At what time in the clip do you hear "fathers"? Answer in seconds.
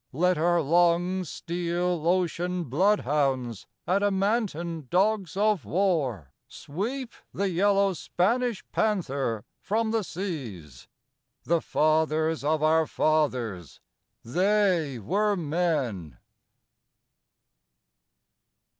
11.61-12.43, 12.87-13.79